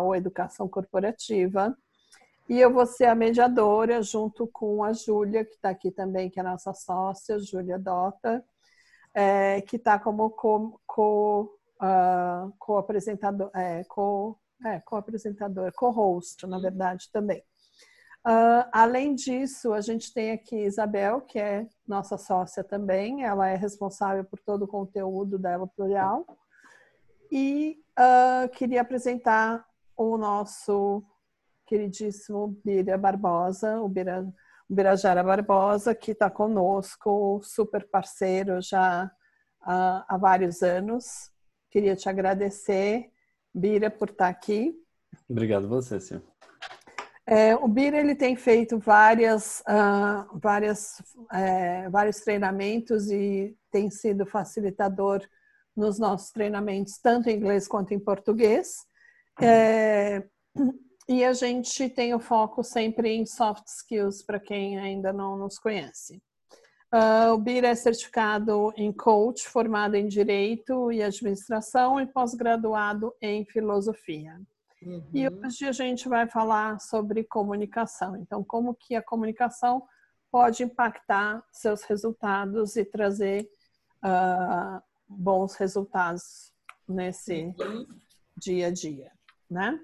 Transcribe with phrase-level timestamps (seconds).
[0.00, 1.76] ou educação corporativa.
[2.48, 6.40] E eu vou ser a mediadora junto com a Júlia, que está aqui também, que
[6.40, 8.44] é a nossa sócia, Júlia Dota,
[9.14, 17.08] é, que está como co, co, uh, co-apresentador, é, co, é, co-apresentador, co-host, na verdade,
[17.12, 17.42] também.
[18.26, 23.56] Uh, além disso, a gente tem aqui Isabel, que é nossa sócia também, ela é
[23.56, 26.26] responsável por todo o conteúdo da Plural.
[27.32, 29.64] E uh, queria apresentar
[30.00, 31.04] o nosso
[31.66, 34.26] queridíssimo Bira Barbosa, o Bira,
[34.68, 39.10] o Birajara Barbosa, que está conosco, super parceiro já
[39.60, 41.30] há, há vários anos.
[41.70, 43.10] Queria te agradecer,
[43.54, 44.74] Bira, por estar tá aqui.
[45.28, 46.22] Obrigado você, senhor.
[47.26, 54.24] É, o Bira ele tem feito várias, uh, várias, é, vários treinamentos e tem sido
[54.24, 55.20] facilitador
[55.76, 58.88] nos nossos treinamentos, tanto em inglês quanto em português.
[59.42, 60.28] É,
[61.08, 65.58] e a gente tem o foco sempre em soft skills para quem ainda não nos
[65.58, 66.22] conhece.
[66.92, 73.44] Uh, o Bira é certificado em coach, formado em direito e administração e pós-graduado em
[73.44, 74.40] filosofia.
[74.82, 75.08] Uhum.
[75.14, 78.16] E hoje a gente vai falar sobre comunicação.
[78.16, 79.82] Então, como que a comunicação
[80.32, 83.48] pode impactar seus resultados e trazer
[84.04, 86.52] uh, bons resultados
[86.88, 87.86] nesse uhum.
[88.36, 89.12] dia a dia,
[89.50, 89.80] né?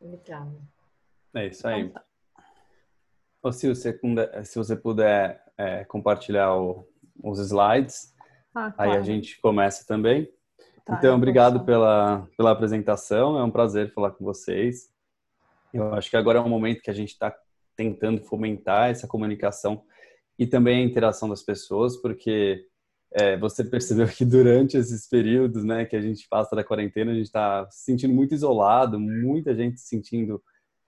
[0.00, 0.52] Legal.
[1.34, 1.82] É isso aí.
[1.82, 2.04] Então, tá.
[3.42, 3.98] Ô, Sil, se,
[4.44, 6.86] se você puder é, compartilhar o,
[7.22, 8.14] os slides,
[8.54, 8.90] ah, claro.
[8.90, 10.30] aí a gente começa também.
[10.84, 14.90] Tá, então, obrigado pela, pela apresentação, é um prazer falar com vocês.
[15.72, 17.36] Eu acho que agora é um momento que a gente está
[17.76, 19.84] tentando fomentar essa comunicação
[20.38, 22.66] e também a interação das pessoas, porque
[23.12, 27.14] é, você percebeu que durante esses períodos né, que a gente passa da quarentena, a
[27.14, 30.42] gente está se sentindo muito isolado, muita gente se sentindo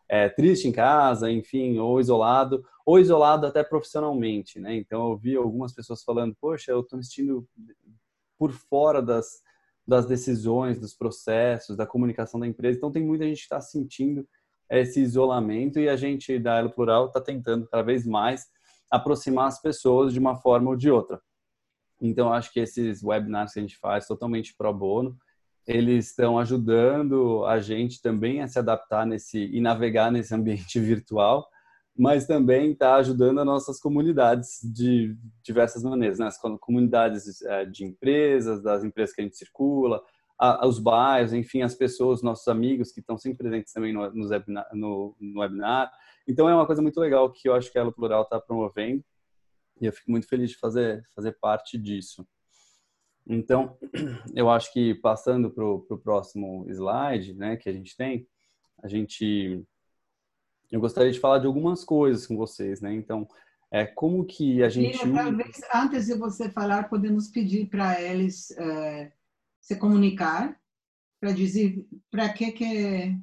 [0.09, 4.75] é, triste em casa, enfim, ou isolado, ou isolado até profissionalmente, né?
[4.75, 7.49] Então eu vi algumas pessoas falando, poxa, eu estou me sentindo
[8.37, 9.41] por fora das,
[9.87, 12.77] das decisões, dos processos, da comunicação da empresa.
[12.77, 14.27] Então tem muita gente que está sentindo
[14.69, 18.47] esse isolamento e a gente da Elo Plural está tentando cada vez mais
[18.91, 21.21] aproximar as pessoas de uma forma ou de outra.
[22.01, 25.17] Então, acho que esses webinars que a gente faz totalmente pro bono,
[25.67, 31.49] eles estão ajudando a gente também a se adaptar nesse e navegar nesse ambiente virtual,
[31.97, 36.27] mas também está ajudando as nossas comunidades de diversas maneiras, né?
[36.27, 40.03] as comunidades é, de empresas, das empresas que a gente circula,
[40.65, 45.93] os bairros, enfim, as pessoas, nossos amigos que estão sempre presentes também no, no, webinar.
[46.27, 49.05] Então, é uma coisa muito legal que eu acho que a Elo Plural está promovendo
[49.81, 52.27] e eu fico muito feliz de fazer, fazer parte disso.
[53.27, 53.79] Então,
[54.35, 58.27] eu acho que passando para o próximo slide, né, que a gente tem,
[58.83, 59.65] a gente,
[60.71, 62.95] eu gostaria de falar de algumas coisas com vocês, né?
[62.95, 63.29] Então,
[63.71, 64.99] é como que a gente.
[65.13, 69.13] talvez antes de você falar, podemos pedir para eles é,
[69.61, 70.59] se comunicar
[71.21, 73.17] para dizer para que que,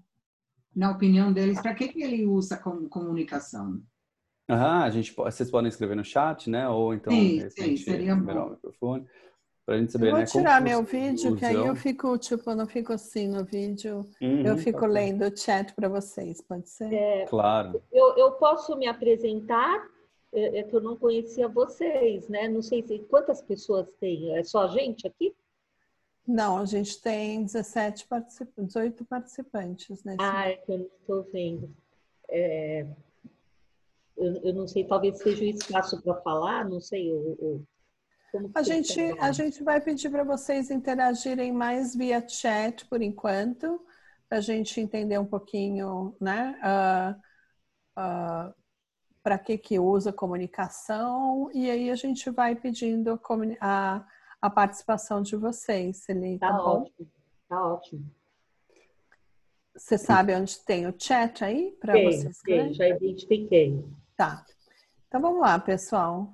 [0.75, 3.81] na opinião deles, para que que ele usa como comunicação.
[4.49, 6.69] Aham, a gente, vocês podem escrever no chat, né?
[6.69, 8.47] Ou então, sim, sim, seria bom.
[8.47, 9.05] o microfone.
[9.65, 12.55] Pra gente saber, eu vou né, tirar meu vídeo, que aí eu fico, tipo, eu
[12.55, 14.07] não fico assim no vídeo.
[14.21, 16.93] Uhum, eu fico tá lendo o chat para vocês, pode ser?
[16.93, 17.83] É, claro.
[17.91, 19.85] Eu, eu posso me apresentar?
[20.31, 22.47] É, é, que eu não conhecia vocês, né?
[22.47, 24.37] Não sei se quantas pessoas tem.
[24.37, 25.35] É só a gente aqui?
[26.25, 30.03] Não, a gente tem 17 participantes, 18 participantes.
[30.03, 31.69] Nesse ah, é que eu não estou vendo.
[32.29, 32.85] É,
[34.17, 37.11] eu, eu não sei, talvez seja o espaço para falar, não sei.
[37.11, 37.63] o
[38.53, 43.81] a gente, a gente vai pedir para vocês interagirem mais via chat por enquanto,
[44.27, 46.59] para a gente entender um pouquinho, né?
[46.61, 48.53] Uh, uh,
[49.23, 53.19] para que que usa comunicação e aí a gente vai pedindo
[53.59, 54.05] a,
[54.41, 56.39] a participação de vocês, Celine.
[56.39, 57.07] Tá, tá ótimo,
[57.47, 58.11] tá ótimo.
[59.75, 62.39] Você sabe onde tem o chat aí para vocês?
[62.41, 63.83] Tem, já identifiquei.
[64.17, 64.43] Tá.
[65.07, 66.33] Então vamos lá, pessoal.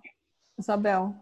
[0.57, 1.13] Isabel.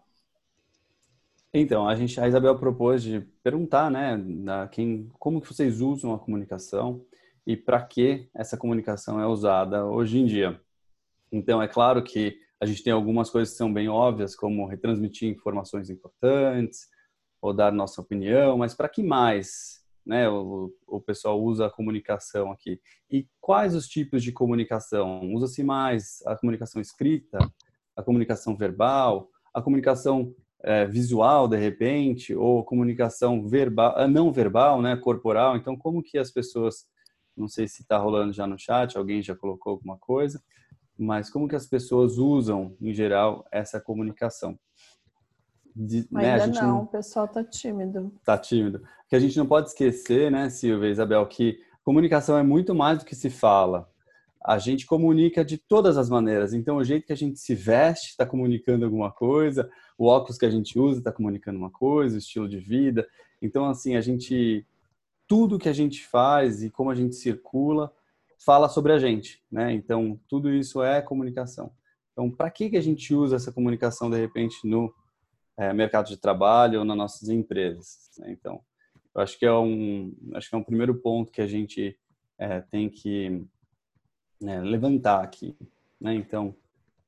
[1.51, 6.13] Então, a gente, a Isabel propôs de perguntar, né, da quem, como que vocês usam
[6.13, 7.03] a comunicação
[7.45, 10.61] e para que essa comunicação é usada hoje em dia.
[11.31, 15.27] Então, é claro que a gente tem algumas coisas que são bem óbvias, como retransmitir
[15.27, 16.87] informações importantes
[17.41, 22.51] ou dar nossa opinião, mas para que mais né, o, o pessoal usa a comunicação
[22.51, 22.79] aqui.
[23.09, 25.31] E quais os tipos de comunicação?
[25.33, 27.37] Usa-se mais a comunicação escrita,
[27.95, 30.33] a comunicação verbal, a comunicação
[30.63, 35.57] é, visual, de repente, ou comunicação verbal, ah, não verbal, né, corporal.
[35.57, 36.85] Então, como que as pessoas
[37.35, 40.41] Não sei se está rolando já no chat, alguém já colocou alguma coisa,
[40.97, 44.59] mas como que as pessoas usam, em geral, essa comunicação?
[45.75, 48.11] De, né, Ainda não, não, o pessoal está tímido.
[48.17, 48.83] Está tímido.
[49.07, 52.99] Que a gente não pode esquecer, né, Silvia e Isabel, que comunicação é muito mais
[52.99, 53.89] do que se fala.
[54.43, 56.53] A gente comunica de todas as maneiras.
[56.53, 60.45] Então, o jeito que a gente se veste está comunicando alguma coisa, o óculos que
[60.45, 63.07] a gente usa está comunicando uma coisa, o estilo de vida.
[63.41, 64.65] Então, assim, a gente
[65.27, 67.89] tudo que a gente faz e como a gente circula
[68.43, 69.71] fala sobre a gente, né?
[69.71, 71.71] Então, tudo isso é comunicação.
[72.11, 74.93] Então, para que, que a gente usa essa comunicação, de repente, no
[75.57, 78.09] é, mercado de trabalho ou nas nossas empresas?
[78.17, 78.31] Né?
[78.31, 78.61] Então,
[79.13, 81.97] eu acho que é um, acho que é um primeiro ponto que a gente
[82.37, 83.45] é, tem que
[84.43, 85.55] é, levantar aqui,
[85.99, 86.13] né?
[86.15, 86.55] Então,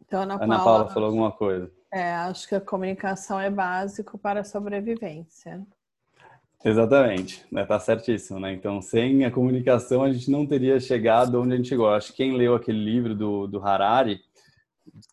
[0.05, 1.71] então Ana, Ana Paula, Paula falou alguma coisa.
[1.91, 5.65] É, acho que a comunicação é básico para a sobrevivência.
[6.65, 7.65] Exatamente, né?
[7.65, 8.53] Tá certíssimo, né?
[8.53, 11.89] Então, sem a comunicação, a gente não teria chegado onde a gente chegou.
[11.89, 14.21] Acho que quem leu aquele livro do, do Harari,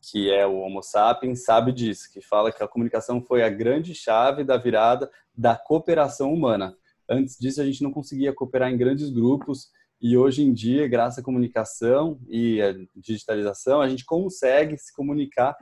[0.02, 3.94] que é o Homo Sapiens, sabe disso, que fala que a comunicação foi a grande
[3.94, 6.76] chave da virada da cooperação humana.
[7.08, 9.70] Antes disso, a gente não conseguia cooperar em grandes grupos
[10.00, 15.54] e hoje em dia, graças à comunicação e à digitalização, a gente consegue se comunicar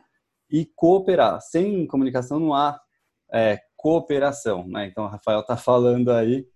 [0.48, 1.40] e cooperar.
[1.40, 2.80] Sem comunicação não há
[3.32, 4.86] é, cooperação, né?
[4.86, 6.46] Então, o Rafael está falando aí,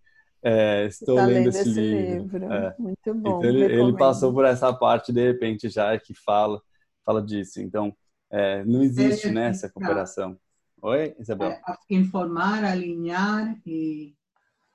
[0.44, 2.38] é, estou tá lendo, esse, livro.
[2.38, 2.52] livro.
[2.52, 2.74] É.
[2.78, 3.38] Muito bom.
[3.38, 6.62] Então, ele, ele, passou por essa parte, de repente, já que fala,
[7.04, 7.60] fala disso.
[7.60, 7.94] Então,
[8.30, 10.38] é, não existe né, essa cooperação.
[10.80, 11.50] Oi, Isabel?
[11.50, 14.14] É, informar, alinhar e...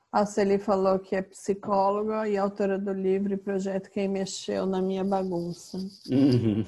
[0.10, 4.82] A Celi falou que é psicóloga e autora do livro e projeto Quem Mexeu na
[4.82, 5.78] Minha Bagunça.
[6.10, 6.66] Uhum.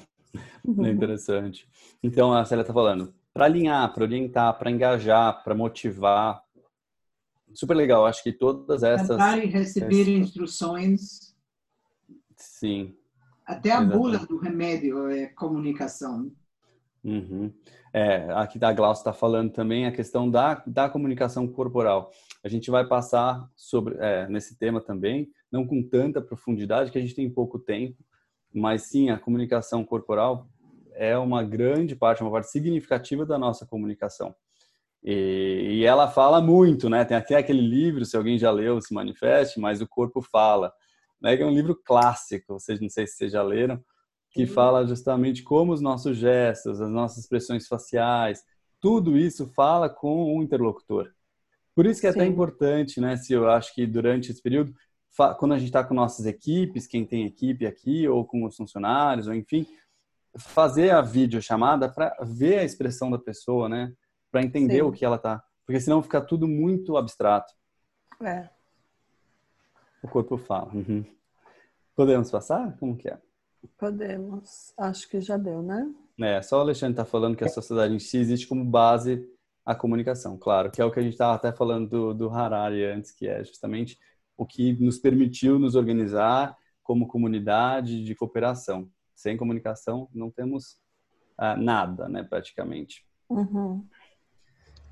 [0.85, 1.67] Interessante.
[2.03, 6.43] Então, a Célia está falando, para alinhar, para orientar, para engajar, para motivar.
[7.53, 9.07] Super legal, acho que todas essas.
[9.07, 10.13] Cantar e receber essas...
[10.13, 11.33] instruções.
[12.35, 12.95] Sim.
[13.49, 13.97] Até a Exatamente.
[13.97, 16.31] bula do remédio é comunicação.
[17.03, 17.51] Uhum.
[17.91, 22.11] É, aqui da Glaucia está falando também a questão da, da comunicação corporal.
[22.43, 27.01] A gente vai passar sobre é, nesse tema também, não com tanta profundidade, que a
[27.01, 27.97] gente tem pouco tempo,
[28.53, 30.47] mas sim a comunicação corporal
[30.93, 34.35] é uma grande parte, uma parte significativa da nossa comunicação.
[35.03, 37.03] E, e, ela fala muito, né?
[37.03, 40.71] Tem até aquele livro, se alguém já leu, se manifeste, mas o corpo fala,
[41.21, 41.35] né?
[41.35, 43.83] Que é um livro clássico, vocês não sei se vocês já leram,
[44.31, 48.43] que fala justamente como os nossos gestos, as nossas expressões faciais,
[48.79, 51.11] tudo isso fala com o interlocutor.
[51.75, 52.19] Por isso que é Sim.
[52.19, 53.17] até importante, né?
[53.17, 54.73] Se eu acho que durante esse período,
[55.37, 59.27] quando a gente está com nossas equipes, quem tem equipe aqui, ou com os funcionários,
[59.27, 59.65] ou enfim,
[60.37, 63.93] fazer a videochamada para ver a expressão da pessoa, né?
[64.31, 64.81] Para entender Sim.
[64.81, 65.43] o que ela tá.
[65.65, 67.53] Porque senão fica tudo muito abstrato.
[68.21, 68.49] É.
[70.01, 70.71] O corpo fala.
[70.73, 71.05] Uhum.
[71.95, 72.77] Podemos passar?
[72.77, 73.17] Como que é?
[73.77, 74.73] Podemos.
[74.77, 75.93] Acho que já deu, né?
[76.21, 79.27] É, só o Alexandre está falando que a sociedade em si existe como base
[79.65, 82.83] a comunicação, claro, que é o que a gente estava até falando do, do Harari
[82.83, 83.99] antes, que é justamente
[84.35, 88.89] o que nos permitiu nos organizar como comunidade de cooperação.
[89.13, 90.79] Sem comunicação não temos
[91.37, 93.05] ah, nada, né, praticamente.
[93.29, 93.85] Uhum.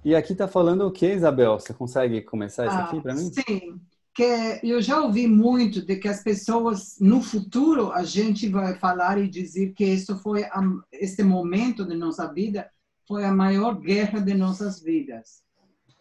[0.06, 1.60] E aqui está falando o que, Isabel?
[1.60, 3.32] Você consegue começar isso aqui para mim?
[3.34, 3.82] Sim,
[4.18, 9.20] que eu já ouvi muito de que as pessoas no futuro a gente vai falar
[9.20, 10.60] e dizer que isso foi a,
[10.92, 12.68] este momento de nossa vida
[13.08, 15.44] foi a maior guerra de nossas vidas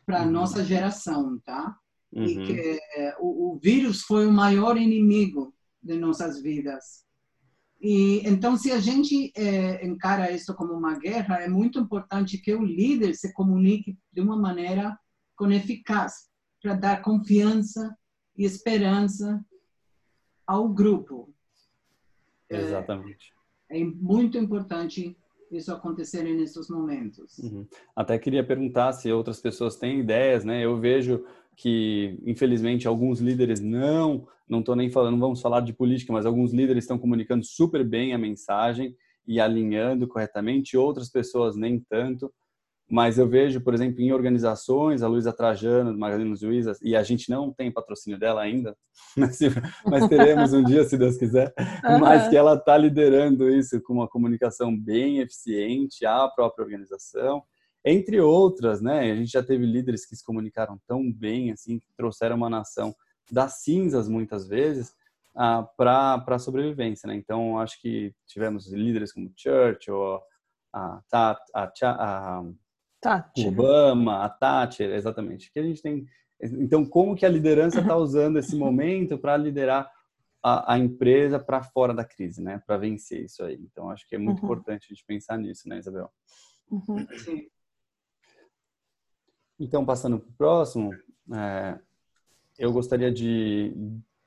[0.06, 0.30] para uhum.
[0.30, 1.76] nossa geração, tá?
[2.10, 2.24] Uhum.
[2.24, 2.80] E que
[3.20, 7.04] o, o vírus foi o maior inimigo de nossas vidas.
[7.78, 12.54] E então, se a gente é, encara isso como uma guerra, é muito importante que
[12.54, 14.98] o líder se comunique de uma maneira
[15.36, 16.30] com eficaz
[16.62, 17.94] para dar confiança
[18.36, 19.44] e esperança
[20.46, 21.34] ao grupo.
[22.48, 23.32] Exatamente.
[23.68, 25.16] É, é muito importante
[25.50, 27.38] isso acontecer nesses momentos.
[27.38, 27.66] Uhum.
[27.94, 30.64] Até queria perguntar se outras pessoas têm ideias, né?
[30.64, 31.24] Eu vejo
[31.56, 36.52] que, infelizmente, alguns líderes não, não estou nem falando, vamos falar de política, mas alguns
[36.52, 38.94] líderes estão comunicando super bem a mensagem
[39.26, 42.32] e alinhando corretamente, outras pessoas nem tanto.
[42.88, 47.02] Mas eu vejo, por exemplo, em organizações, a Luísa Trajano, do Magazine Luiza, e a
[47.02, 48.76] gente não tem patrocínio dela ainda,
[49.16, 49.38] mas,
[49.84, 51.98] mas teremos um dia, se Deus quiser, uhum.
[51.98, 57.42] mas que ela está liderando isso com uma comunicação bem eficiente à própria organização
[57.86, 59.12] entre outras, né?
[59.12, 62.92] A gente já teve líderes que se comunicaram tão bem, assim, que trouxeram uma nação
[63.30, 64.92] das cinzas, muitas vezes,
[65.36, 67.14] ah, para a sobrevivência, né?
[67.14, 70.20] Então, acho que tivemos líderes como Churchill,
[70.72, 72.44] a, a, a, a,
[73.06, 73.46] Tati.
[73.46, 75.50] Obama, a Tati, exatamente.
[75.52, 76.06] Que a gente tem.
[76.40, 79.90] Então, como que a liderança está usando esse momento para liderar
[80.42, 82.62] a, a empresa para fora da crise, né?
[82.66, 83.58] Para vencer isso aí.
[83.60, 84.44] Então, acho que é muito uhum.
[84.44, 86.10] importante a gente pensar nisso, né, Isabel?
[86.70, 87.06] Uhum.
[89.58, 90.92] Então, passando para o próximo,
[91.34, 91.78] é,
[92.58, 93.72] eu gostaria de,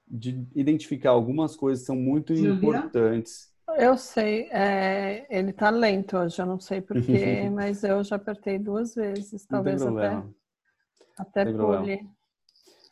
[0.07, 2.53] de identificar algumas coisas que são muito Julia?
[2.53, 3.48] importantes.
[3.77, 8.57] Eu sei, é, ele está lento hoje, eu não sei porquê, mas eu já apertei
[8.57, 10.23] duas vezes, talvez até,
[11.17, 12.09] até pule.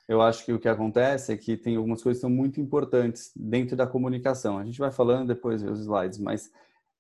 [0.07, 3.31] Eu acho que o que acontece é que tem algumas coisas que são muito importantes
[3.35, 4.57] dentro da comunicação.
[4.57, 6.49] A gente vai falando depois os slides, mas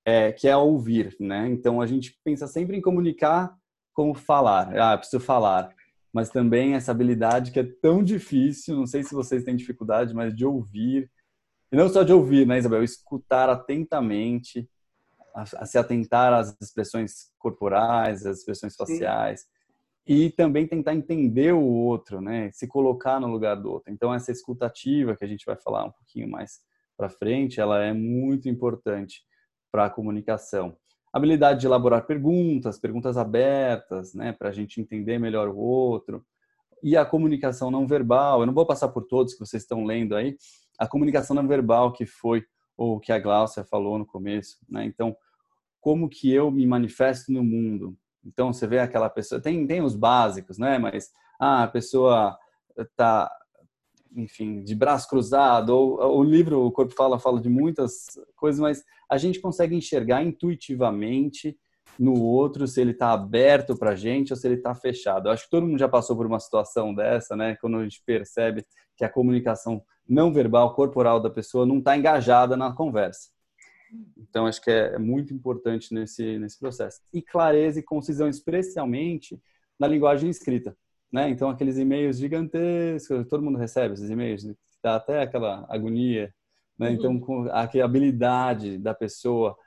[0.03, 1.47] é, que é ouvir, né?
[1.47, 3.55] Então a gente pensa sempre em comunicar
[3.93, 4.77] como falar.
[4.77, 5.73] Ah, preciso falar
[6.17, 10.35] mas também essa habilidade que é tão difícil, não sei se vocês têm dificuldade, mas
[10.35, 11.11] de ouvir,
[11.71, 14.69] e não só de ouvir, né, Isabel, escutar atentamente,
[15.35, 19.47] a, a se atentar às expressões corporais, às expressões faciais, Sim.
[20.07, 23.91] e também tentar entender o outro, né, se colocar no lugar do outro.
[23.91, 26.61] Então essa escutativa que a gente vai falar um pouquinho mais
[26.95, 29.23] para frente, ela é muito importante
[29.71, 30.75] para a comunicação
[31.17, 36.25] habilidade de elaborar perguntas, perguntas abertas, né, para a gente entender melhor o outro.
[36.83, 40.15] E a comunicação não verbal, eu não vou passar por todos que vocês estão lendo
[40.15, 40.37] aí,
[40.77, 42.43] a comunicação não verbal que foi
[42.77, 44.85] o que a Glaucia falou no começo, né?
[44.85, 45.15] Então,
[45.81, 47.97] como que eu me manifesto no mundo?
[48.23, 50.77] Então, você vê aquela pessoa, tem, tem os básicos, né?
[50.77, 52.37] Mas, ah, a pessoa
[52.95, 53.31] tá,
[54.15, 58.05] enfim, de braço cruzado, ou o livro O Corpo Fala fala de muitas
[58.35, 61.57] coisas, mas a gente consegue enxergar intuitivamente
[61.99, 65.27] no outro se ele está aberto para a gente ou se ele está fechado.
[65.27, 67.55] Eu acho que todo mundo já passou por uma situação dessa, né?
[67.59, 72.55] Quando a gente percebe que a comunicação não verbal, corporal da pessoa não está engajada
[72.55, 73.29] na conversa.
[74.17, 76.99] Então, acho que é muito importante nesse, nesse processo.
[77.13, 79.39] E clareza e concisão, especialmente
[79.79, 80.75] na linguagem escrita.
[81.11, 81.29] Né?
[81.29, 84.45] Então, aqueles e-mails gigantescos, todo mundo recebe esses e-mails,
[84.83, 86.33] dá até aquela agonia
[86.77, 86.91] né?
[86.91, 87.19] Então, uhum.
[87.19, 89.57] com a habilidade da pessoa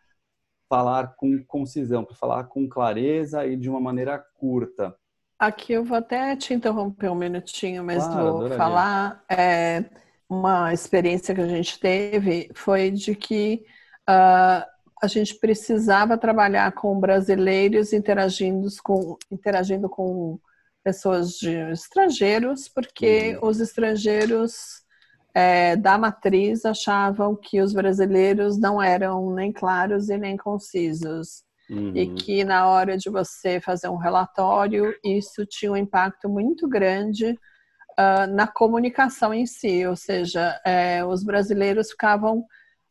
[0.70, 4.94] falar com concisão, para falar com clareza e de uma maneira curta.
[5.36, 8.56] Aqui eu vou até te interromper um minutinho, mas claro, vou adoraria.
[8.56, 9.24] falar.
[9.28, 9.84] É,
[10.28, 13.64] uma experiência que a gente teve foi de que
[14.08, 14.64] uh,
[15.02, 20.38] a gente precisava trabalhar com brasileiros interagindo com, interagindo com
[20.84, 23.48] pessoas de estrangeiros, porque uhum.
[23.48, 24.79] os estrangeiros
[25.34, 31.44] é, da matriz achavam que os brasileiros não eram nem claros e nem concisos.
[31.68, 31.92] Uhum.
[31.94, 37.30] E que na hora de você fazer um relatório, isso tinha um impacto muito grande
[37.30, 42.44] uh, na comunicação em si, ou seja, é, os brasileiros ficavam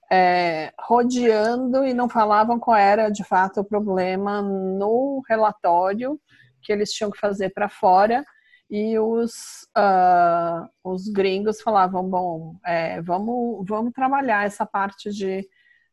[0.09, 6.19] é, rodeando e não falavam qual era de fato o problema no relatório
[6.61, 8.25] que eles tinham que fazer para fora
[8.69, 15.39] e os, uh, os gringos falavam, bom, é, vamos, vamos trabalhar essa parte de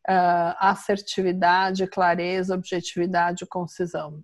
[0.08, 4.22] uh, assertividade, clareza, objetividade, concisão.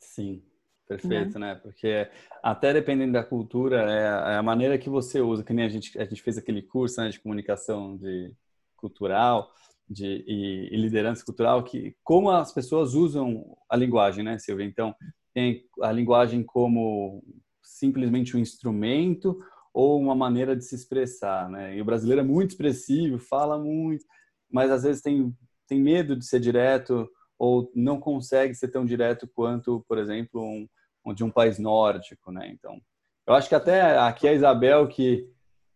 [0.00, 0.42] Sim,
[0.86, 1.54] perfeito, né?
[1.54, 1.60] né?
[1.62, 2.10] Porque
[2.42, 5.98] até dependendo da cultura, é, é a maneira que você usa, que nem a gente,
[5.98, 8.34] a gente fez aquele curso né, de comunicação de
[8.76, 9.50] cultural,
[9.88, 14.66] de, e, e, liderança cultural, que como as pessoas usam a linguagem, né, Silvia?
[14.66, 14.94] Então,
[15.32, 17.22] tem a linguagem como
[17.68, 19.38] simplesmente um instrumento
[19.72, 21.76] ou uma maneira de se expressar, né?
[21.76, 24.04] E o brasileiro é muito expressivo, fala muito,
[24.50, 25.32] mas às vezes tem,
[25.66, 27.08] tem medo de ser direto
[27.38, 32.48] ou não consegue ser tão direto quanto, por exemplo, um, de um país nórdico, né?
[32.48, 32.80] Então,
[33.26, 35.28] eu acho que até aqui a Isabel que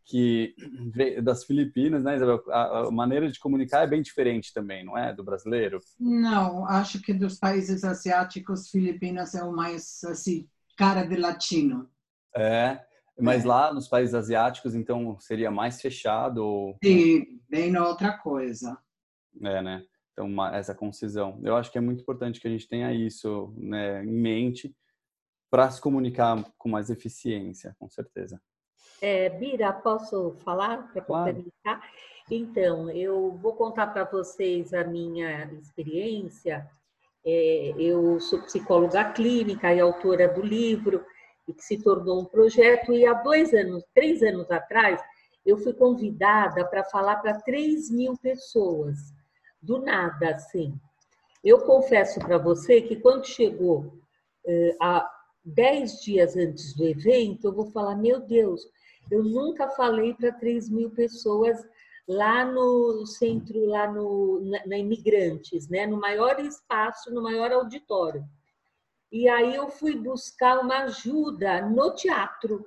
[0.05, 0.53] que
[1.23, 2.43] das Filipinas, né, Isabel?
[2.49, 5.79] A, a, maneira de comunicar é bem diferente também, não é, do brasileiro?
[5.99, 11.91] Não, acho que dos países asiáticos, Filipinas é o mais assim cara de latino.
[12.35, 12.81] É,
[13.19, 13.49] mas é.
[13.49, 16.39] lá nos países asiáticos, então, seria mais fechado?
[16.39, 16.77] Ou...
[16.83, 18.79] Sim, bem outra coisa.
[19.43, 19.85] É, né?
[20.13, 21.41] Então, uma, essa concisão.
[21.43, 24.75] Eu acho que é muito importante que a gente tenha isso né, em mente
[25.51, 28.41] para se comunicar com mais eficiência, com certeza.
[29.01, 31.35] É, Bira, posso falar para claro.
[31.35, 31.91] complementar?
[32.31, 36.69] Então, eu vou contar para vocês a minha experiência.
[37.25, 41.05] É, eu sou psicóloga clínica e autora do livro
[41.47, 42.93] e que se tornou um projeto.
[42.93, 45.01] E há dois anos, três anos atrás,
[45.45, 48.97] eu fui convidada para falar para 3 mil pessoas,
[49.61, 50.73] do nada, assim.
[51.45, 53.93] Eu confesso para você que quando chegou
[54.47, 55.09] eh, a
[55.45, 58.63] dez dias antes do evento, eu vou falar, meu Deus,
[59.11, 61.59] eu nunca falei para 3 mil pessoas
[62.09, 65.87] lá no centro, lá no, na, na Imigrantes, né?
[65.87, 68.25] no maior espaço, no maior auditório.
[69.11, 72.67] E aí eu fui buscar uma ajuda no teatro.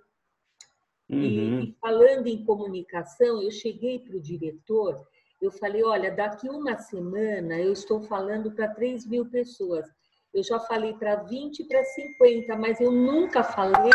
[1.10, 1.62] Uhum.
[1.62, 5.06] E, falando em comunicação, eu cheguei para o diretor,
[5.42, 9.86] eu falei, olha, daqui uma semana eu estou falando para 3 mil pessoas.
[10.34, 13.92] Eu já falei para 20, para 50, mas eu nunca falei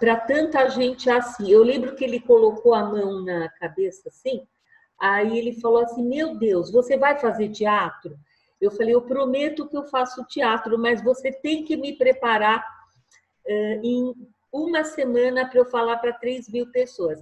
[0.00, 1.50] para tanta gente assim.
[1.50, 4.42] Eu lembro que ele colocou a mão na cabeça assim,
[4.98, 8.18] aí ele falou assim: Meu Deus, você vai fazer teatro?
[8.58, 12.64] Eu falei: Eu prometo que eu faço teatro, mas você tem que me preparar
[13.46, 14.14] uh, em
[14.50, 17.20] uma semana para eu falar para 3 mil pessoas.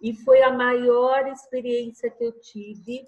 [0.00, 3.06] E foi a maior experiência que eu tive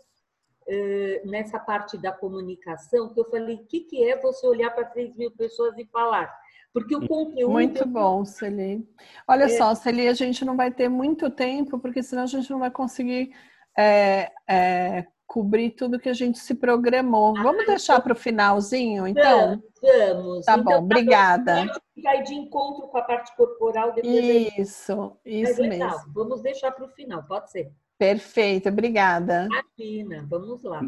[0.68, 4.84] uh, nessa parte da comunicação, que eu falei, o que, que é você olhar para
[4.84, 6.32] 3 mil pessoas e falar?
[6.76, 7.52] Porque o conteúdo...
[7.52, 8.86] Muito bom, Celi.
[9.26, 9.48] Olha é...
[9.48, 12.70] só, Celi, a gente não vai ter muito tempo, porque senão a gente não vai
[12.70, 13.32] conseguir
[13.74, 17.34] é, é, cobrir tudo que a gente se programou.
[17.34, 18.04] Ah, vamos deixar então...
[18.04, 19.62] para o finalzinho, então?
[19.80, 20.44] Vamos.
[20.44, 21.66] Tá então, bom, tá obrigada.
[22.02, 24.58] Vai de encontro com a parte corporal depois.
[24.58, 26.12] Isso, isso mesmo.
[26.12, 27.72] Vamos deixar para o final, pode ser.
[27.96, 29.48] Perfeito, obrigada.
[29.78, 30.82] Imagina, vamos lá.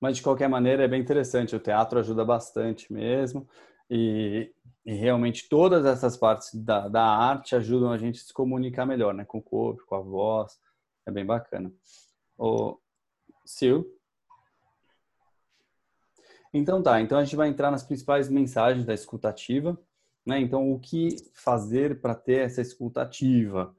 [0.00, 3.48] Mas de qualquer maneira é bem interessante, o teatro ajuda bastante mesmo.
[3.90, 4.52] E,
[4.84, 9.14] e realmente todas essas partes da, da arte ajudam a gente a se comunicar melhor,
[9.14, 9.24] né?
[9.24, 10.58] Com o corpo, com a voz.
[11.06, 11.72] É bem bacana.
[12.38, 12.78] O
[13.46, 13.84] Sil?
[16.54, 19.78] Então tá, então a gente vai entrar nas principais mensagens da escutativa,
[20.26, 20.38] né?
[20.38, 23.74] Então o que fazer para ter essa escutativa,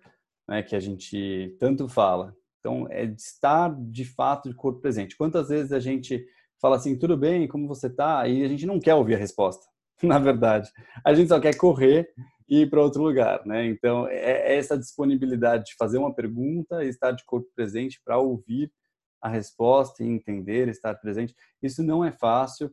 [0.47, 0.63] né?
[0.63, 2.35] Que a gente tanto fala.
[2.59, 5.15] Então é de estar de fato de corpo presente.
[5.17, 6.25] Quantas vezes a gente
[6.59, 8.25] fala assim, tudo bem, como você tá?
[8.27, 9.67] E a gente não quer ouvir a resposta,
[10.07, 10.69] na verdade.
[11.05, 12.09] A gente só quer correr
[12.47, 13.65] e ir para outro lugar, né?
[13.65, 18.71] Então é essa disponibilidade de fazer uma pergunta e estar de corpo presente para ouvir
[19.21, 21.33] a resposta e entender, estar presente.
[21.61, 22.69] Isso não é fácil.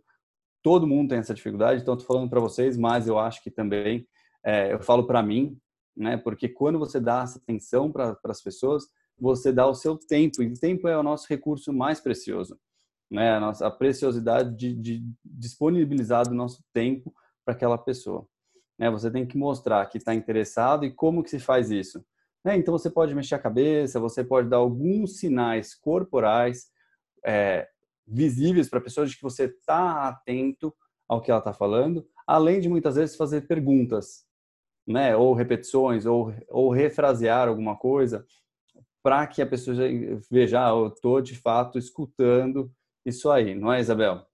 [0.63, 1.81] Todo mundo tem essa dificuldade.
[1.81, 4.07] Então, estou falando para vocês, mas eu acho que também
[4.45, 5.57] é, eu falo para mim,
[5.97, 6.17] né?
[6.17, 8.85] Porque quando você dá essa atenção para as pessoas,
[9.19, 10.43] você dá o seu tempo.
[10.43, 12.59] E o tempo é o nosso recurso mais precioso,
[13.09, 13.33] né?
[13.33, 18.27] A nossa a preciosidade de, de disponibilizar o nosso tempo para aquela pessoa.
[18.79, 18.91] Né?
[18.91, 22.05] Você tem que mostrar que está interessado e como que se faz isso.
[22.45, 22.57] Né?
[22.57, 26.71] Então você pode mexer a cabeça, você pode dar alguns sinais corporais
[27.25, 27.69] é,
[28.07, 30.75] visíveis para a pessoa de que você está atento
[31.09, 34.25] ao que ela está falando, além de muitas vezes fazer perguntas,
[34.87, 35.17] né?
[35.17, 38.25] Ou repetições, ou, ou refrasear alguma coisa,
[39.03, 39.77] para que a pessoa
[40.31, 42.73] veja, ah, eu estou de fato escutando
[43.05, 44.25] isso aí, não é, Isabel?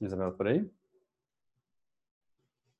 [0.00, 0.70] Isabel, por aí?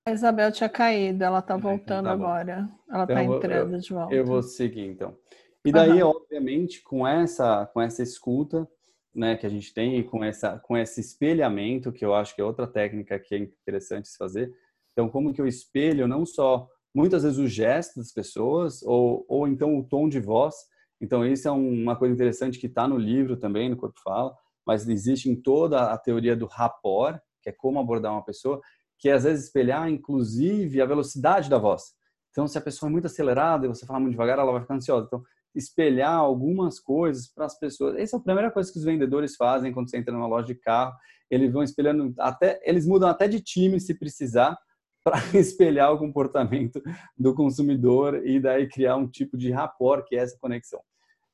[0.07, 2.69] A Isabel tinha caído, ela está voltando tá agora.
[2.89, 4.15] Ela está então, entrando eu, de volta.
[4.15, 5.17] Eu vou seguir então.
[5.65, 6.11] E daí, uhum.
[6.11, 8.69] obviamente, com essa com essa escuta,
[9.13, 12.41] né, que a gente tem e com essa com esse espelhamento, que eu acho que
[12.41, 14.55] é outra técnica que é interessante se fazer.
[14.93, 19.49] Então, como que eu espelho não só muitas vezes o gesto das pessoas ou ou
[19.49, 20.55] então o tom de voz.
[21.01, 24.35] Então, isso é uma coisa interessante que está no livro também, no Corpo Fala,
[24.67, 28.61] mas existe em toda a teoria do rapport, que é como abordar uma pessoa
[28.99, 31.95] que é às vezes espelhar, inclusive, a velocidade da voz.
[32.31, 34.75] Então, se a pessoa é muito acelerada e você fala muito devagar, ela vai ficar
[34.75, 35.07] ansiosa.
[35.07, 35.23] Então,
[35.55, 37.97] espelhar algumas coisas para as pessoas.
[37.97, 40.55] Essa é a primeira coisa que os vendedores fazem quando você entra numa loja de
[40.55, 40.95] carro.
[41.31, 44.57] Eles vão espelhando até, eles mudam até de time se precisar
[45.03, 46.83] para espelhar o comportamento
[47.17, 50.81] do consumidor e daí criar um tipo de rapport que é essa conexão.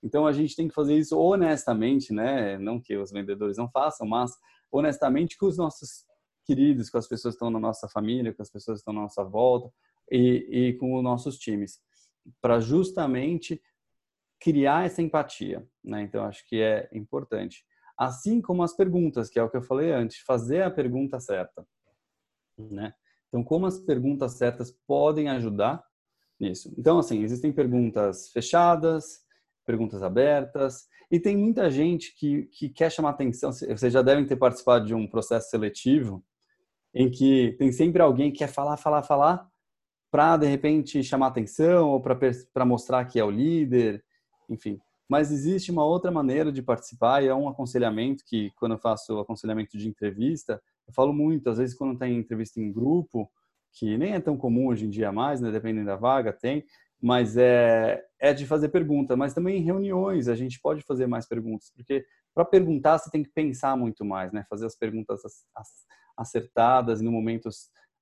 [0.02, 2.58] Então a gente tem que fazer isso honestamente, né?
[2.58, 4.32] Não que os vendedores não façam, mas
[4.70, 6.04] honestamente com os nossos
[6.44, 9.02] queridos, com as pessoas que estão na nossa família, com as pessoas que estão na
[9.02, 9.72] nossa volta
[10.10, 11.80] e, e com os nossos times,
[12.40, 13.62] para justamente
[14.40, 16.02] criar essa empatia, né?
[16.02, 17.64] Então acho que é importante.
[17.96, 21.64] Assim como as perguntas, que é o que eu falei antes, fazer a pergunta certa,
[22.58, 22.92] né?
[23.28, 25.84] Então como as perguntas certas podem ajudar
[26.40, 26.74] nisso?
[26.76, 29.22] Então assim, existem perguntas fechadas,
[29.64, 33.52] perguntas abertas, e tem muita gente que, que quer chamar atenção.
[33.52, 36.24] Vocês já devem ter participado de um processo seletivo
[36.94, 39.48] em que tem sempre alguém que quer falar, falar, falar,
[40.10, 44.04] para de repente chamar atenção ou para mostrar que é o líder,
[44.48, 44.78] enfim.
[45.08, 49.18] Mas existe uma outra maneira de participar e é um aconselhamento que, quando eu faço
[49.18, 53.30] aconselhamento de entrevista, eu falo muito, às vezes quando tem entrevista em grupo,
[53.72, 56.64] que nem é tão comum hoje em dia mais, né, dependendo da vaga, tem,
[57.02, 59.16] mas é, é de fazer pergunta.
[59.16, 63.24] Mas também em reuniões a gente pode fazer mais perguntas, porque para perguntar você tem
[63.24, 65.68] que pensar muito mais, né, fazer as perguntas as, as,
[66.16, 67.48] acertadas no momento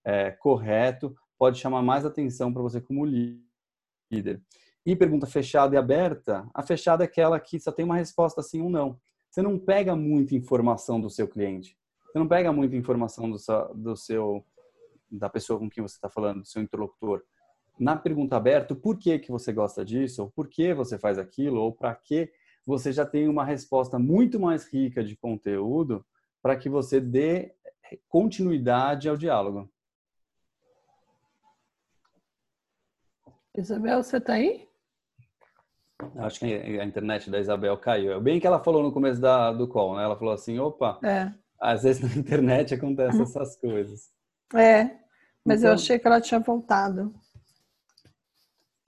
[0.04, 4.42] é, correto, pode chamar mais atenção para você como líder.
[4.84, 8.60] E pergunta fechada e aberta, a fechada é aquela que só tem uma resposta sim
[8.60, 8.98] ou não.
[9.30, 11.78] Você não pega muita informação do seu cliente.
[12.06, 14.44] Você não pega muita informação do seu, do seu
[15.10, 17.22] da pessoa com quem você está falando, do seu interlocutor.
[17.80, 21.60] Na pergunta aberta, por que, que você gosta disso, ou por que você faz aquilo,
[21.60, 22.30] ou para que,
[22.66, 26.04] você já tem uma resposta muito mais rica de conteúdo
[26.42, 27.54] para que você dê
[28.08, 29.68] continuidade ao diálogo.
[33.56, 34.68] Isabel, você está aí?
[36.16, 38.12] Acho que a internet da Isabel caiu.
[38.12, 40.04] É bem que ela falou no começo da, do call, né?
[40.04, 41.32] Ela falou assim, opa, é.
[41.60, 44.10] às vezes na internet acontecem essas coisas.
[44.54, 44.84] É,
[45.44, 47.12] mas então, eu achei que ela tinha voltado.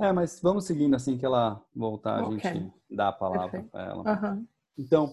[0.00, 2.50] É, mas vamos seguindo assim que ela voltar, okay.
[2.50, 4.02] a gente dá a palavra para ela.
[4.02, 4.46] Uhum.
[4.76, 5.12] Então,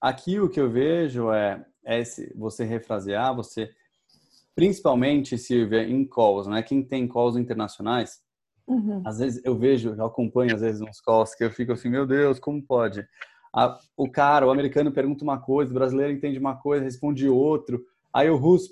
[0.00, 3.70] aqui o que eu vejo é, é esse, você refrasear, você,
[4.54, 6.62] principalmente, Silvia, em calls, né?
[6.62, 8.20] Quem tem calls internacionais,
[8.66, 9.02] uhum.
[9.04, 12.06] às vezes eu vejo, eu acompanho às vezes uns calls que eu fico assim, meu
[12.06, 13.06] Deus, como pode?
[13.54, 17.84] A, o cara, o americano pergunta uma coisa, o brasileiro entende uma coisa, responde outro,
[18.12, 18.70] aí o russo...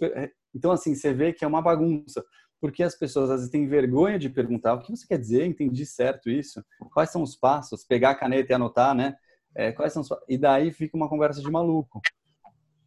[0.55, 2.25] Então, assim, você vê que é uma bagunça
[2.61, 5.85] porque as pessoas às vezes têm vergonha de perguntar o que você quer dizer, entendi
[5.85, 9.17] certo isso, quais são os passos, pegar a caneta e anotar, né?
[9.55, 10.09] É, quais são os...
[10.29, 12.01] E daí fica uma conversa de maluco.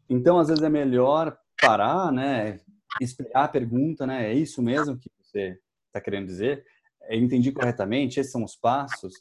[0.10, 2.60] Então, às vezes é melhor parar, né?
[3.00, 4.32] Explicar a pergunta, né?
[4.32, 6.66] É isso mesmo que você está querendo dizer?
[7.10, 8.20] Eu entendi corretamente?
[8.20, 9.14] Esses são os passos?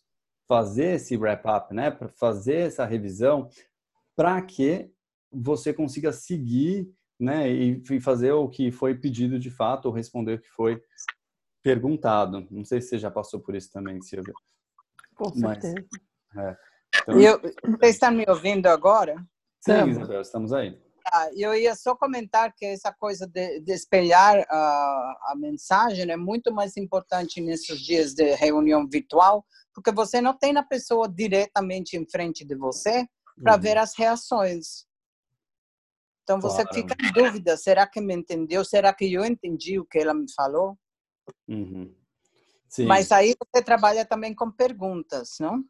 [0.47, 1.91] Fazer esse wrap-up, né?
[1.91, 3.49] Para fazer essa revisão
[4.17, 4.91] para que
[5.31, 10.41] você consiga seguir né, e fazer o que foi pedido de fato ou responder o
[10.41, 10.81] que foi
[11.63, 12.47] perguntado.
[12.51, 14.33] Não sei se você já passou por isso também, Silvia.
[15.15, 15.75] Com certeza.
[16.35, 16.57] Mas, é.
[17.03, 17.21] então...
[17.21, 19.17] eu, você está me ouvindo agora?
[19.61, 20.79] Sim, Isabel, estamos aí.
[21.13, 26.17] Ah, eu ia só comentar que essa coisa de, de espelhar a, a mensagem é
[26.17, 31.97] muito mais importante nesses dias de reunião virtual, porque você não tem a pessoa diretamente
[31.97, 33.07] em frente de você
[33.43, 33.61] para uhum.
[33.61, 34.88] ver as reações.
[36.29, 36.75] Então você claro.
[36.75, 38.63] fica em dúvida: será que me entendeu?
[38.63, 40.79] Será que eu entendi o que ela me falou?
[41.49, 41.91] Uhum.
[42.87, 45.65] Mas aí você trabalha também com perguntas, não?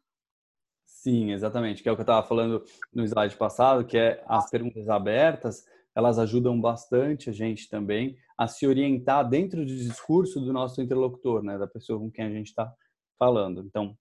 [0.85, 1.81] Sim, exatamente.
[1.81, 2.61] Que é o que eu estava falando
[2.93, 5.63] no slide passado, que é as perguntas abertas,
[5.95, 11.41] elas ajudam bastante a gente também a se orientar dentro do discurso do nosso interlocutor,
[11.41, 12.69] né, da pessoa com quem a gente está
[13.17, 13.61] falando.
[13.61, 13.97] Então,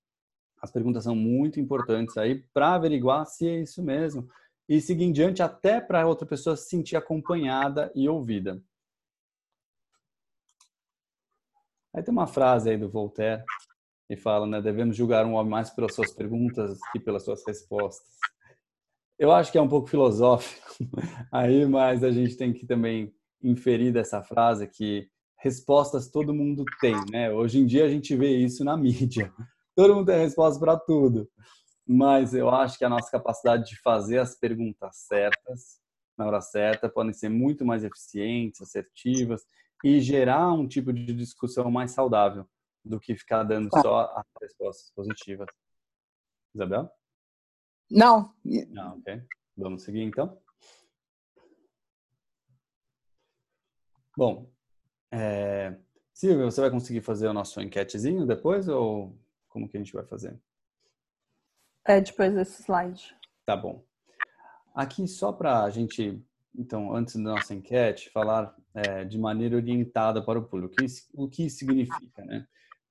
[0.61, 4.29] as perguntas são muito importantes aí para averiguar se é isso mesmo
[4.69, 8.63] e seguir em diante até para outra pessoa se sentir acompanhada e ouvida.
[11.95, 13.43] Aí tem uma frase aí do Voltaire
[14.07, 18.17] que fala, né, devemos julgar um homem mais pelas suas perguntas que pelas suas respostas.
[19.19, 20.77] Eu acho que é um pouco filosófico
[21.33, 26.95] aí, mas a gente tem que também inferir dessa frase que respostas todo mundo tem,
[27.11, 27.31] né?
[27.31, 29.33] Hoje em dia a gente vê isso na mídia.
[29.75, 31.29] Todo mundo tem resposta para tudo
[31.89, 35.81] mas eu acho que a nossa capacidade de fazer as perguntas certas
[36.19, 39.47] na hora certa podem ser muito mais eficientes, assertivas
[39.85, 42.47] e gerar um tipo de discussão mais saudável
[42.85, 45.49] do que ficar dando só as respostas positivas.
[46.55, 46.91] Isabel?
[47.91, 48.35] Não.
[48.77, 49.23] Ah, ok.
[49.57, 50.39] Vamos seguir então.
[54.17, 54.51] Bom,
[55.13, 55.79] é...
[56.13, 59.17] Silvia, você vai conseguir fazer o nosso enquetezinho depois ou
[59.49, 60.39] como que a gente vai fazer?
[61.89, 63.17] É depois desse slide.
[63.47, 63.83] Tá bom.
[64.75, 66.23] Aqui, só para a gente,
[66.55, 70.75] então, antes da nossa enquete, falar é, de maneira orientada para o público.
[71.15, 72.47] O que, significa, né?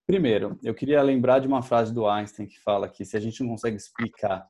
[0.08, 3.44] Primeiro, eu queria lembrar de uma frase do Einstein que fala que se a gente
[3.44, 4.48] não consegue explicar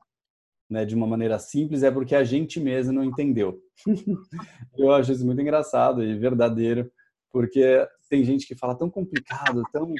[0.70, 3.60] né, de uma maneira simples é porque a gente mesmo não entendeu.
[4.78, 6.90] eu acho isso muito engraçado e verdadeiro,
[7.30, 9.94] porque tem gente que fala tão complicado, tão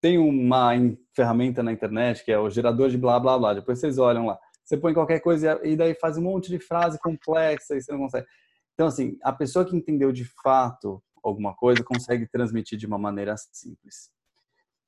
[0.00, 0.72] tem uma
[1.14, 3.54] ferramenta na internet que é o gerador de blá blá blá.
[3.54, 4.38] Depois vocês olham lá.
[4.64, 8.00] Você põe qualquer coisa e daí faz um monte de frase complexa e você não
[8.00, 8.26] consegue.
[8.74, 13.34] Então, assim, a pessoa que entendeu de fato alguma coisa consegue transmitir de uma maneira
[13.36, 14.10] simples.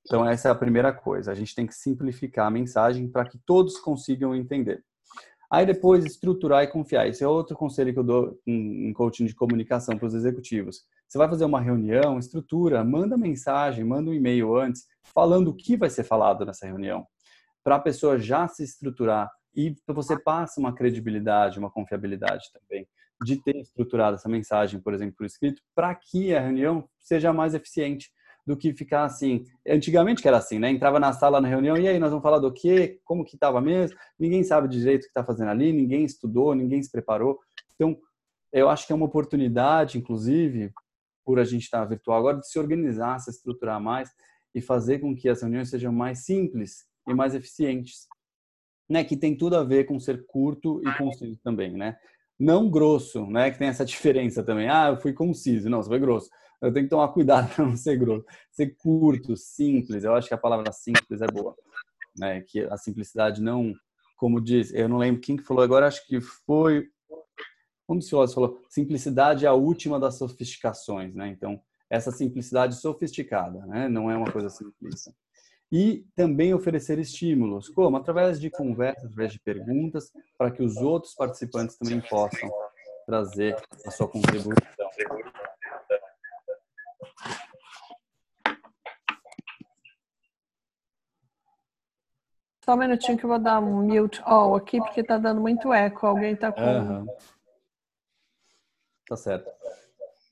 [0.07, 1.31] Então, essa é a primeira coisa.
[1.31, 4.83] A gente tem que simplificar a mensagem para que todos consigam entender.
[5.53, 7.07] Aí depois estruturar e confiar.
[7.07, 10.87] Esse é outro conselho que eu dou em coaching de comunicação para os executivos.
[11.07, 15.77] Você vai fazer uma reunião, estrutura, manda mensagem, manda um e-mail antes, falando o que
[15.77, 17.07] vai ser falado nessa reunião,
[17.63, 22.89] para a pessoa já se estruturar e você passa uma credibilidade, uma confiabilidade também
[23.23, 27.53] de ter estruturado essa mensagem, por exemplo, por escrito, para que a reunião seja mais
[27.53, 28.11] eficiente
[28.47, 29.45] do que ficar assim.
[29.67, 30.71] Antigamente que era assim, né?
[30.71, 33.01] Entrava na sala na reunião e aí nós vamos falar do quê?
[33.05, 33.97] Como que estava mesmo?
[34.19, 37.39] Ninguém sabe direito o que está fazendo ali, ninguém estudou, ninguém se preparou.
[37.75, 37.97] Então,
[38.53, 40.73] eu acho que é uma oportunidade, inclusive,
[41.25, 44.11] por a gente estar virtual agora, de se organizar, se estruturar mais
[44.55, 48.07] e fazer com que as reuniões sejam mais simples e mais eficientes.
[48.91, 51.97] Né, que tem tudo a ver com ser curto e conciso também, né?
[52.39, 53.51] Não grosso, né?
[53.51, 54.69] Que tem essa diferença também.
[54.69, 55.71] Ah, eu fui conciso.
[55.71, 56.29] Não, você foi grosso.
[56.63, 58.25] Eu tenho que tomar cuidado para não ser grosso.
[58.51, 60.05] Ser curto, simples.
[60.05, 61.57] Eu acho que a palavra simples é boa,
[62.17, 62.41] né?
[62.43, 63.75] Que a simplicidade não,
[64.17, 66.89] como diz, eu não lembro quem que falou agora, acho que foi
[67.89, 71.29] um dos filósofos falou, simplicidade é a última das sofisticações, né?
[71.29, 73.89] Então, essa simplicidade sofisticada, né?
[73.89, 75.13] Não é uma coisa simplista.
[75.71, 81.15] E também oferecer estímulos, como através de conversas, através de perguntas, para que os outros
[81.15, 82.51] participantes também possam
[83.07, 84.55] trazer a sua contribuição.
[92.65, 95.73] Só um minutinho que eu vou dar um mute all aqui, porque está dando muito
[95.73, 96.07] eco.
[96.07, 96.61] Alguém está com.
[96.61, 97.07] Uhum.
[99.09, 99.51] Tá certo.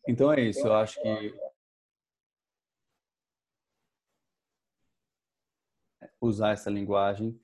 [0.07, 0.64] Então é isso.
[0.64, 1.35] Eu acho que
[6.21, 7.38] usar essa linguagem.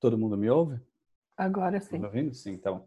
[0.00, 0.80] Todo mundo me ouve?
[1.36, 2.00] Agora sim.
[2.00, 2.34] Tá ouvindo?
[2.34, 2.86] Sim, então.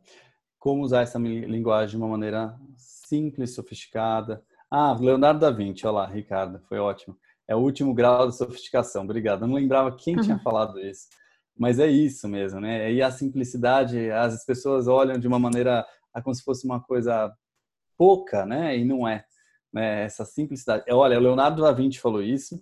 [0.57, 4.43] Como usar essa linguagem de uma maneira simples, sofisticada.
[4.69, 7.15] Ah, Leonardo da Vinci, olha lá, Ricardo, foi ótimo.
[7.47, 9.03] É o último grau de sofisticação.
[9.03, 9.43] Obrigado.
[9.43, 10.23] Eu não lembrava quem uhum.
[10.23, 11.07] tinha falado isso.
[11.57, 12.91] Mas é isso mesmo, né?
[12.91, 15.85] E a simplicidade, as pessoas olham de uma maneira
[16.23, 17.33] como se fosse uma coisa
[17.97, 18.77] pouca, né?
[18.77, 19.25] E não é.
[19.73, 20.03] Né?
[20.03, 20.83] Essa simplicidade.
[20.89, 22.61] Olha, Leonardo da Vinci falou isso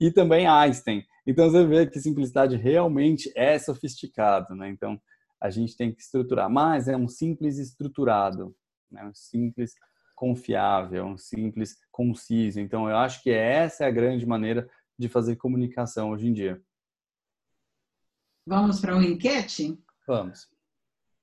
[0.00, 1.04] e também Einstein.
[1.26, 4.68] Então você vê que simplicidade realmente é sofisticado, né?
[4.68, 5.00] Então
[5.40, 8.54] a gente tem que estruturar, mas é um simples estruturado,
[8.90, 9.04] né?
[9.04, 9.74] um simples
[10.14, 12.60] confiável, um simples conciso.
[12.60, 16.62] Então eu acho que essa é a grande maneira de fazer comunicação hoje em dia.
[18.46, 19.78] Vamos para uma enquete?
[20.06, 20.48] Vamos.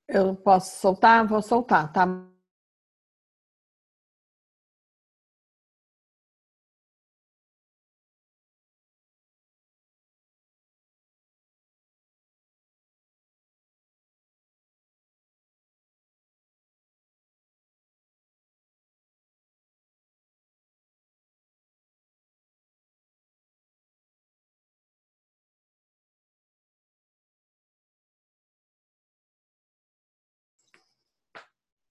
[0.08, 1.28] Eu posso soltar?
[1.28, 2.31] Vou soltar, tá?